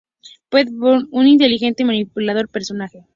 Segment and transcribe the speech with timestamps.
[0.49, 0.65] P.
[0.65, 0.71] T.
[0.73, 3.05] Barnum, un inteligente y manipulador personaje.